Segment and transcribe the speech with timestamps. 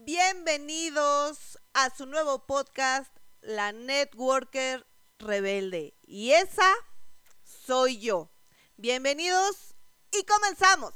[0.00, 4.86] Bienvenidos a su nuevo podcast, La Networker
[5.18, 5.96] Rebelde.
[6.06, 6.72] Y esa
[7.42, 8.30] soy yo.
[8.76, 9.74] Bienvenidos
[10.12, 10.92] y comenzamos.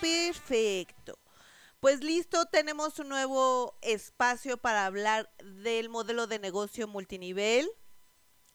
[0.00, 1.01] Perfecto.
[1.82, 7.68] Pues listo, tenemos un nuevo espacio para hablar del modelo de negocio multinivel,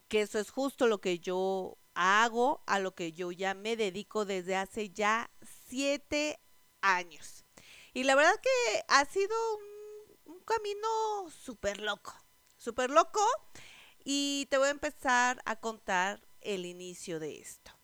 [0.08, 4.23] que eso es justo lo que yo hago, a lo que yo ya me dedico
[4.23, 5.30] desde hace ya
[5.67, 6.40] siete
[6.80, 7.44] años.
[7.94, 9.36] Y la verdad que ha sido
[10.23, 12.16] un, camino súper loco,
[12.55, 13.20] súper loco.
[14.05, 17.77] Y te voy a empezar a contar el inicio de esto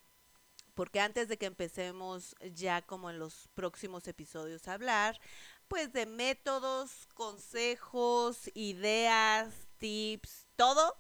[0.74, 5.20] porque antes de que empecemos ya como en los próximos episodios a hablar,
[5.68, 10.96] pues de métodos, consejos, ideas, tips, todo,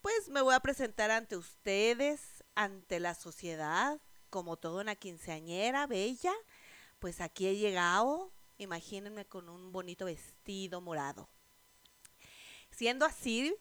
[0.00, 6.32] pues me voy a presentar ante ustedes, ante la sociedad, como toda una quinceañera bella,
[6.98, 11.28] pues aquí he llegado, imagínense con un bonito vestido morado.
[12.70, 13.54] Siendo así,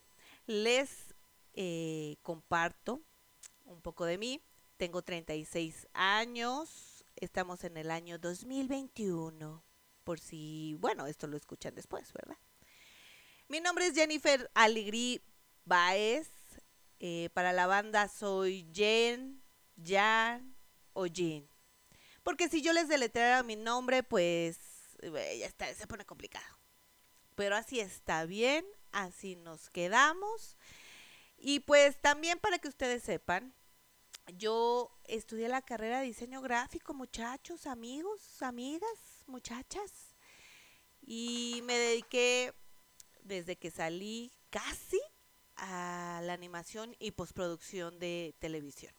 [0.46, 1.14] les
[1.54, 3.02] eh, comparto
[3.66, 4.42] un poco de mí
[4.78, 7.06] tengo 36 años.
[7.16, 9.64] Estamos en el año 2021.
[10.04, 12.38] Por si, bueno, esto lo escuchan después, ¿verdad?
[13.48, 15.22] Mi nombre es Jennifer Alegrí
[15.64, 16.30] Baez.
[17.00, 19.44] Eh, para la banda soy Jen,
[19.84, 20.56] Jan
[20.94, 21.48] o Jean.
[22.24, 24.58] Porque si yo les deletreara mi nombre, pues
[25.02, 26.60] eh, ya está, se pone complicado.
[27.36, 30.58] Pero así está bien, así nos quedamos.
[31.38, 33.54] Y pues también para que ustedes sepan,
[34.28, 40.16] yo estudié la carrera de diseño gráfico, muchachos, amigos, amigas, muchachas.
[41.02, 42.54] Y me dediqué
[43.22, 45.00] desde que salí casi
[45.58, 48.94] a la animación y postproducción de televisión.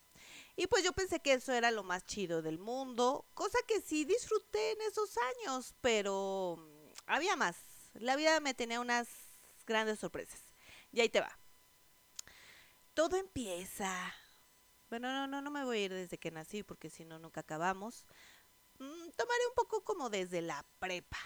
[0.57, 4.05] Y pues yo pensé que eso era lo más chido del mundo, cosa que sí
[4.05, 7.57] disfruté en esos años, pero mm, había más.
[7.95, 9.09] La vida me tenía unas
[9.67, 10.41] grandes sorpresas.
[10.93, 11.39] Y ahí te va.
[12.95, 14.15] Todo empieza
[14.99, 17.41] bueno, no, no, no me voy a ir desde que nací porque si no, nunca
[17.41, 18.07] acabamos.
[18.79, 21.19] Mm, tomaré un poco como desde la prepa.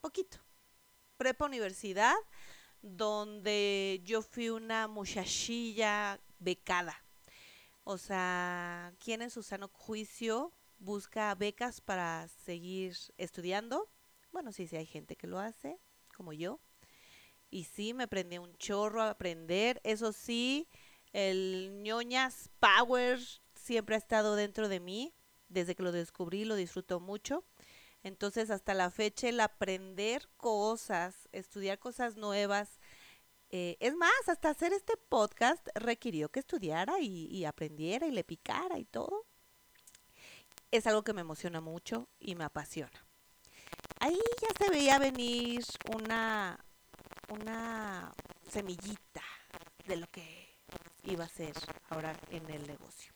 [0.00, 0.38] Poquito.
[1.16, 2.16] Prepa universidad,
[2.82, 7.00] donde yo fui una muchachilla becada.
[7.84, 13.88] O sea, ¿quién en su sano juicio busca becas para seguir estudiando?
[14.32, 15.78] Bueno, sí, sí hay gente que lo hace,
[16.16, 16.58] como yo.
[17.50, 19.80] Y sí, me aprendí un chorro a aprender.
[19.84, 20.68] Eso sí,
[21.12, 23.20] el ñoñas power
[23.54, 25.14] siempre ha estado dentro de mí.
[25.48, 27.44] Desde que lo descubrí lo disfruto mucho.
[28.02, 32.78] Entonces hasta la fecha el aprender cosas, estudiar cosas nuevas,
[33.50, 38.24] eh, es más, hasta hacer este podcast requirió que estudiara y, y, aprendiera y le
[38.24, 39.24] picara y todo.
[40.70, 43.06] Es algo que me emociona mucho y me apasiona.
[44.00, 45.64] Ahí ya se veía venir
[45.94, 46.58] una,
[47.28, 48.12] una
[48.50, 49.22] semillita
[49.86, 50.45] de lo que
[51.06, 51.54] iba a ser
[51.88, 53.12] ahora en el negocio.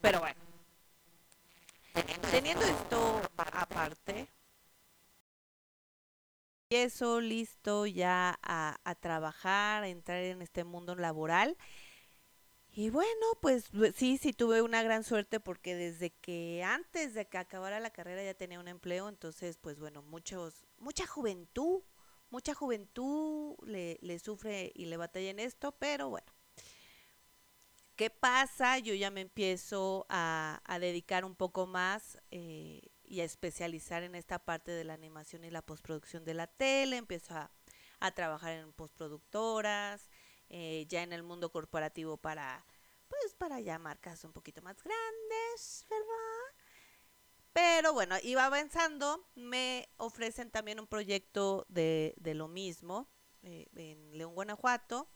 [0.00, 0.40] Pero bueno,
[2.30, 4.28] teniendo esto aparte,
[6.70, 11.56] y eso listo ya a, trabajar, a entrar en este mundo laboral.
[12.70, 17.38] Y bueno, pues sí, sí tuve una gran suerte porque desde que antes de que
[17.38, 21.80] acabara la carrera ya tenía un empleo, entonces pues bueno, muchos, mucha juventud,
[22.30, 26.30] mucha juventud le, le sufre y le batalla en esto, pero bueno,
[27.98, 28.78] ¿Qué pasa?
[28.78, 34.38] Yo ya me empiezo a, dedicar un poco más eh, y a especializar en esta
[34.38, 36.96] parte de la animación y la postproducción de la tele.
[36.96, 37.50] Empiezo a,
[38.12, 40.08] trabajar en postproductoras,
[40.48, 42.64] eh, ya en el mundo corporativo para,
[43.08, 46.54] pues, para ya marcas un poquito más grandes, ¿verdad?
[47.52, 49.26] Pero bueno, iba avanzando.
[49.34, 53.10] Me ofrecen también un proyecto de, de lo mismo
[53.42, 55.08] eh, en León, Guanajuato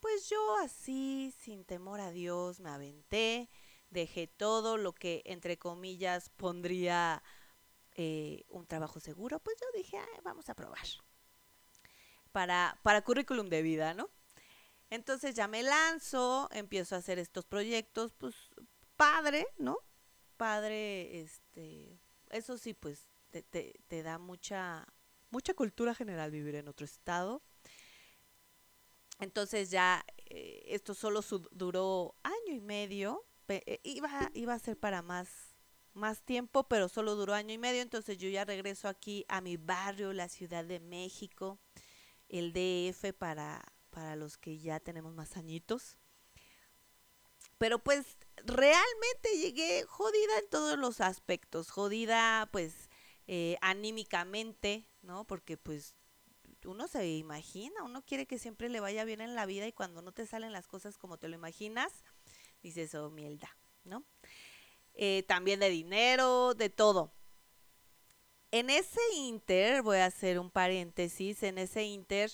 [0.00, 3.50] pues yo así, sin temor a Dios, me aventé,
[3.90, 7.22] dejé todo lo que, entre comillas, pondría
[7.94, 10.86] eh, un trabajo seguro, pues yo dije, vamos a probar.
[12.32, 14.10] Para, para currículum de vida, ¿no?
[14.90, 18.34] Entonces ya me lanzo, empiezo a hacer estos proyectos, pues
[18.96, 19.78] padre, ¿no?
[20.36, 24.86] Padre, este, eso sí, pues te, te, te da mucha,
[25.30, 27.42] mucha cultura general vivir en otro estado
[29.18, 31.20] entonces ya eh, esto solo
[31.50, 33.24] duró año y medio.
[33.48, 35.28] Eh, iba, iba a ser para más,
[35.94, 39.56] más tiempo, pero solo duró año y medio, entonces yo ya regreso aquí a mi
[39.56, 41.58] barrio, la Ciudad de México,
[42.28, 45.96] el DF para, para los que ya tenemos más añitos.
[47.56, 52.88] Pero pues realmente llegué jodida en todos los aspectos, jodida pues
[53.26, 55.26] eh, anímicamente, ¿no?
[55.26, 55.96] Porque pues
[56.64, 60.02] uno se imagina, uno quiere que siempre le vaya bien en la vida y cuando
[60.02, 61.92] no te salen las cosas como te lo imaginas,
[62.62, 64.04] dices, oh, mielda, ¿no?
[64.94, 67.12] Eh, también de dinero, de todo.
[68.50, 72.30] En ese inter, voy a hacer un paréntesis, en ese inter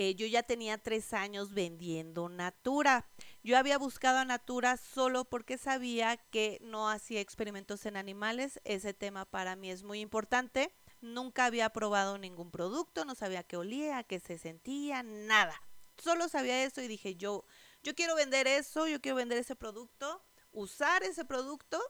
[0.00, 3.08] eh, yo ya tenía tres años vendiendo Natura.
[3.42, 8.60] Yo había buscado a Natura solo porque sabía que no hacía experimentos en animales.
[8.62, 10.72] Ese tema para mí es muy importante.
[11.00, 15.60] Nunca había probado ningún producto, no sabía qué olía, qué se sentía, nada.
[15.96, 17.44] Solo sabía eso y dije, yo,
[17.82, 21.80] yo quiero vender eso, yo quiero vender ese producto, usar ese producto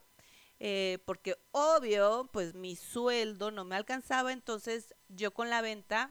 [0.61, 6.11] eh, porque obvio, pues mi sueldo no me alcanzaba, entonces yo con la venta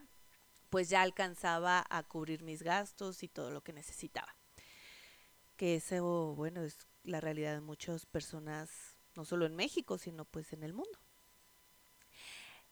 [0.70, 4.36] pues ya alcanzaba a cubrir mis gastos y todo lo que necesitaba.
[5.56, 10.54] Que eso, bueno, es la realidad de muchas personas, no solo en México, sino pues
[10.54, 11.00] en el mundo.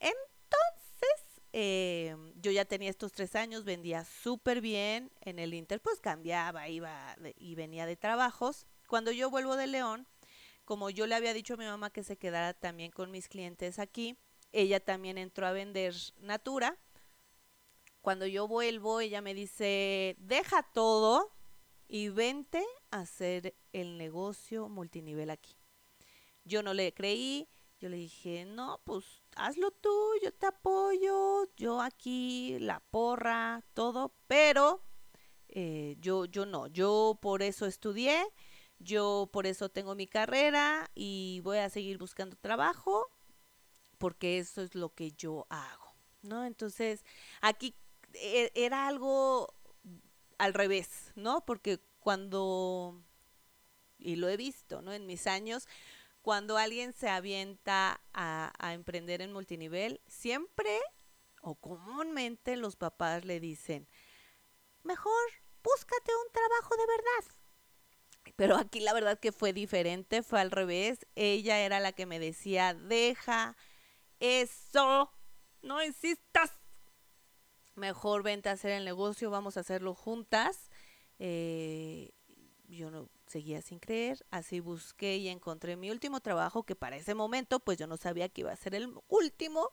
[0.05, 5.99] Entonces, eh, yo ya tenía estos tres años, vendía súper bien en el Inter, pues
[5.99, 8.65] cambiaba, iba y venía de trabajos.
[8.87, 10.07] Cuando yo vuelvo de León,
[10.63, 13.79] como yo le había dicho a mi mamá que se quedara también con mis clientes
[13.79, 14.17] aquí,
[14.51, 16.77] ella también entró a vender Natura
[18.05, 21.31] cuando yo vuelvo, ella me dice, deja todo
[21.87, 25.57] y vente a hacer el negocio multinivel aquí.
[26.43, 27.49] Yo no le creí,
[27.79, 29.05] yo le dije, no, pues
[29.35, 29.93] hazlo tú,
[30.23, 34.81] yo te apoyo, yo aquí, la porra, todo, pero
[35.49, 38.25] eh, yo, yo no, yo por eso estudié,
[38.79, 43.09] yo por eso tengo mi carrera y voy a seguir buscando trabajo
[43.97, 46.45] porque eso es lo que yo hago, ¿no?
[46.45, 47.03] Entonces,
[47.41, 47.75] aquí
[48.13, 49.53] e, era algo
[50.37, 51.45] al revés, ¿no?
[51.45, 53.01] Porque cuando,
[53.97, 54.93] y lo he visto, ¿no?
[54.93, 55.67] En mis años,
[56.25, 60.79] cuando alguien se avienta a, emprender en multinivel, siempre
[61.43, 63.87] o comúnmente los papás le dicen,
[64.81, 65.13] mejor
[65.61, 67.35] búscate un trabajo de verdad.
[68.37, 71.05] Pero aquí la verdad que fue diferente, fue al revés.
[71.13, 73.55] Ella era la que me decía, deja
[74.19, 75.11] eso,
[75.61, 76.53] no insistas
[77.75, 80.71] mejor vente a hacer el negocio, vamos a hacerlo juntas.
[81.19, 82.15] Eh,
[82.67, 87.15] yo no seguía sin creer, así busqué y encontré mi último trabajo, que para ese
[87.15, 89.71] momento pues yo no sabía que iba a ser el último.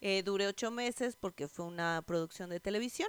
[0.00, 3.08] Eh, duré ocho meses porque fue una producción de televisión.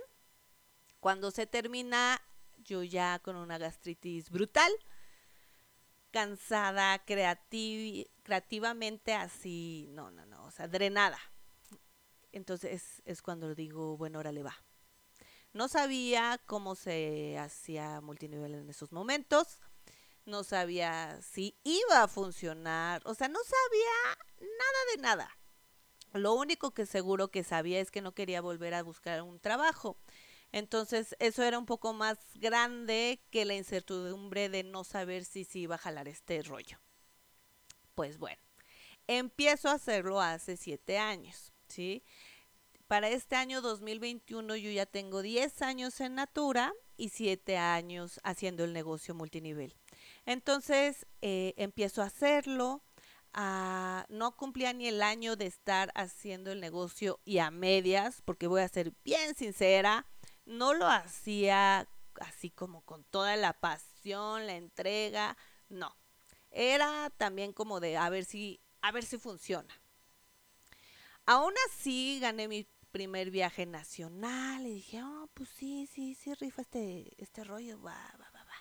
[1.00, 2.22] Cuando se termina,
[2.58, 4.72] yo ya con una gastritis brutal,
[6.12, 11.18] cansada, creativamente así, no, no, no, o sea, drenada.
[12.32, 14.56] Entonces es cuando digo, bueno, ahora le va.
[15.54, 19.60] No sabía cómo se hacía multinivel en esos momentos.
[20.26, 23.02] No sabía si iba a funcionar.
[23.06, 25.38] O sea, no sabía nada de nada.
[26.14, 29.98] Lo único que seguro que sabía es que no quería volver a buscar un trabajo.
[30.52, 35.60] Entonces, eso era un poco más grande que la incertidumbre de no saber si se
[35.60, 36.80] iba a jalar este rollo.
[37.96, 38.42] Pues bueno,
[39.08, 41.54] empiezo a hacerlo hace siete años.
[41.74, 42.04] ¿sí?
[42.88, 48.64] Para este año 2021 yo ya tengo 10 años en Natura y 7 años haciendo
[48.64, 49.76] el negocio multinivel.
[50.26, 52.84] Entonces eh, empiezo a hacerlo.
[54.10, 58.62] No cumplía ni el año de estar haciendo el negocio y a medias, porque voy
[58.62, 60.06] a ser bien sincera,
[60.46, 61.88] no lo hacía
[62.22, 65.36] así como con toda la pasión, la entrega,
[65.70, 65.96] no.
[66.52, 69.74] Era también como de a ver si, a ver si funciona.
[71.26, 76.62] Aún así gané mi primer viaje nacional y dije, oh, pues sí, sí, sí, rifa
[76.62, 78.54] este, este rollo, va, va, va, va.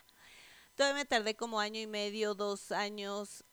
[0.75, 3.45] Todavía me tardé como año y medio, dos años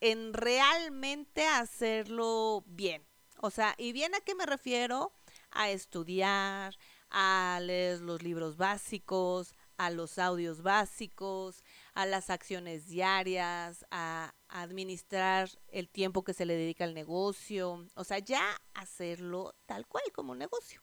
[0.00, 3.06] en realmente hacerlo bien.
[3.40, 5.14] O sea, ¿y bien a qué me refiero?
[5.50, 6.76] A estudiar,
[7.08, 15.48] a leer los libros básicos, a los audios básicos, a las acciones diarias, a, administrar
[15.68, 20.32] el tiempo que se le dedica al negocio, o sea, ya hacerlo tal cual como
[20.32, 20.82] un negocio.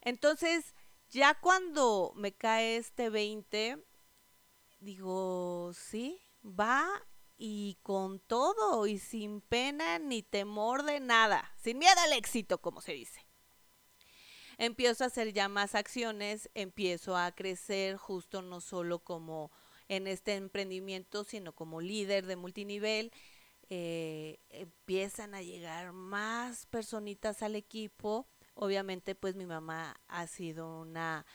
[0.00, 0.74] Entonces,
[1.10, 3.84] ya cuando me cae este 20,
[4.80, 6.88] digo, sí, va
[7.36, 12.80] y con todo y sin pena ni temor de nada, sin miedo al éxito, como
[12.80, 13.26] se dice
[14.58, 19.50] empiezo a hacer ya más acciones, empiezo a crecer justo no solo como
[19.88, 23.12] en este emprendimiento, sino como líder de multinivel.
[23.70, 28.26] eh, empiezan a llegar más personitas al equipo.
[28.54, 31.26] Obviamente, pues mi mamá ha sido una,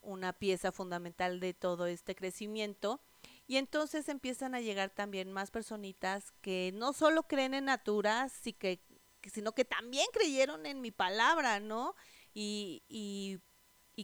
[0.00, 3.00] una pieza fundamental de todo este crecimiento.
[3.46, 9.52] Y entonces empiezan a llegar también más personitas que no solo creen en Natura, sino
[9.54, 11.94] que también creyeron en mi palabra, ¿no?
[12.34, 13.40] Y, y,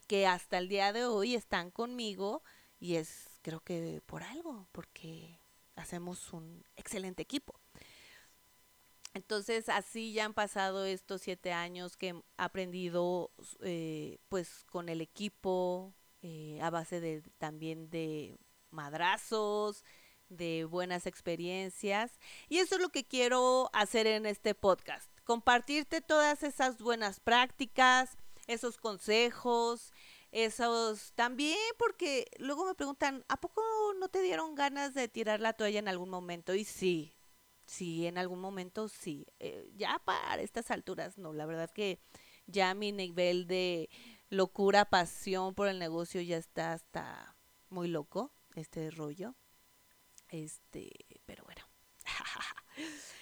[0.07, 2.43] que hasta el día de hoy están conmigo
[2.79, 5.41] y es creo que por algo, porque
[5.77, 7.61] hacemos un excelente equipo.
[9.15, 15.01] Entonces así ya han pasado estos siete años que he aprendido eh, pues con el
[15.01, 18.39] equipo eh, a base de también de
[18.71, 19.85] madrazos,
[20.29, 22.19] de buenas experiencias.
[22.49, 28.17] Y eso es lo que quiero hacer en este podcast, compartirte todas esas buenas prácticas,
[28.53, 29.93] esos consejos,
[30.33, 33.63] esos también porque luego me preguntan, ¿a poco
[33.99, 36.55] no te dieron ganas de tirar la toalla en algún momento?
[36.55, 37.15] Y sí,
[37.67, 39.27] Sí, en algún momento sí.
[39.39, 41.33] Eh, ya para estas alturas, no.
[41.33, 42.01] La verdad que
[42.47, 43.89] ya mi nivel de
[44.29, 47.37] locura, pasión por el negocio ya está hasta
[47.69, 49.37] muy loco, este rollo.
[50.29, 50.91] Este,
[51.27, 51.63] pero bueno.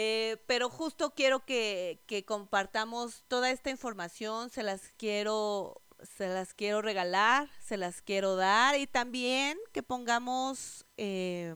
[0.00, 6.82] Eh, pero justo quiero que, compartamos toda esta información, se las quiero, se las quiero
[6.82, 11.52] regalar, se las quiero dar y también que pongamos eh,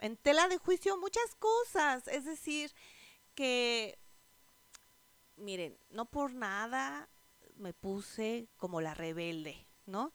[0.00, 2.08] en tela de juicio muchas cosas.
[2.08, 2.74] Es decir,
[3.36, 3.96] que,
[5.36, 7.08] miren, no por nada
[7.54, 10.12] me puse como la rebelde, ¿no?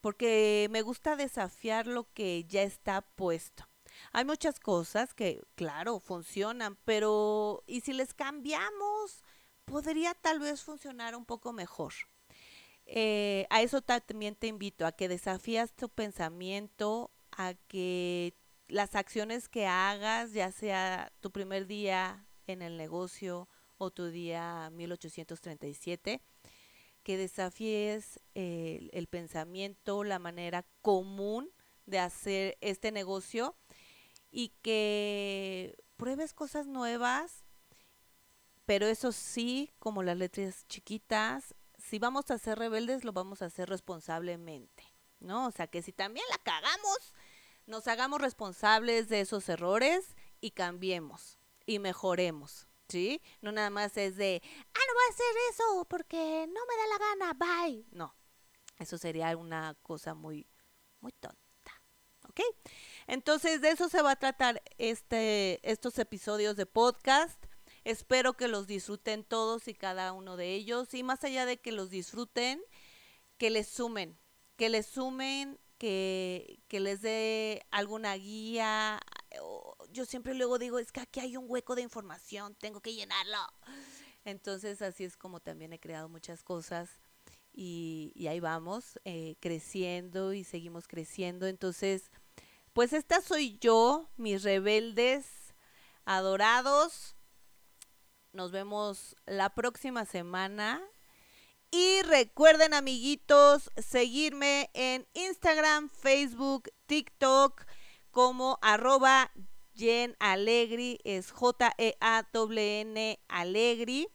[0.00, 3.69] Porque me gusta desafiar lo que ya está puesto.
[4.12, 9.22] Hay muchas cosas que, claro, funcionan, pero ¿y si les cambiamos?
[9.64, 11.92] Podría tal vez funcionar un poco mejor.
[12.86, 18.34] Eh, a eso también te invito, a que desafías tu pensamiento, a que
[18.66, 24.70] las acciones que hagas, ya sea tu primer día en el negocio o tu día
[24.72, 26.20] 1837,
[27.02, 31.50] que desafíes el, el pensamiento, la manera común
[31.86, 33.56] de hacer este negocio
[34.30, 37.44] y que pruebes cosas nuevas,
[38.66, 43.46] pero eso sí, como las letras chiquitas, si vamos a ser rebeldes, lo vamos a
[43.46, 44.84] hacer responsablemente,
[45.18, 45.46] ¿no?
[45.46, 47.14] O sea, que si también la cagamos,
[47.66, 52.66] nos hagamos responsables de esos errores y cambiemos y mejoremos.
[52.88, 53.22] ¿Sí?
[53.40, 56.86] No nada más es de, ah, no voy a hacer eso porque no me da
[56.88, 57.86] la gana, bye.
[57.92, 58.16] No,
[58.80, 60.48] eso sería una cosa muy,
[61.00, 61.38] muy tonta.
[62.28, 62.40] ¿Ok?
[63.10, 67.44] Entonces, de eso se va a tratar este, estos episodios de podcast.
[67.82, 70.94] Espero que los disfruten todos y cada uno de ellos.
[70.94, 72.62] Y más allá de que los disfruten,
[73.36, 74.16] que les sumen,
[74.56, 79.00] que les sumen que, les dé alguna guía.
[79.90, 83.38] Yo siempre luego digo, es que aquí hay un hueco de información, tengo que llenarlo.
[84.24, 87.00] Entonces así es como también he creado muchas cosas
[87.52, 91.48] y, ahí vamos, eh, creciendo y seguimos creciendo.
[91.48, 92.10] Entonces,
[92.72, 95.26] pues esta soy yo, mis rebeldes
[96.04, 97.16] adorados.
[98.32, 100.80] Nos vemos la próxima semana
[101.72, 107.64] y recuerden, amiguitos, seguirme en Instagram, Facebook, TikTok
[108.10, 109.30] como arroba
[109.74, 114.08] Jen Alegri, es J-E-A-W-N Alegri.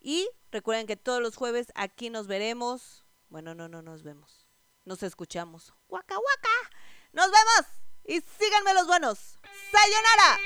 [0.00, 3.06] Y recuerden que todos los jueves aquí nos veremos.
[3.28, 4.46] Bueno, no, no nos vemos.
[4.84, 5.72] Nos escuchamos.
[5.88, 6.76] Waka waka.
[7.12, 7.77] Nos vemos.
[8.08, 9.38] Y síganme los buenos.
[9.70, 10.38] Sayonara.